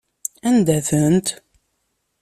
[0.47, 1.27] Anda-tent?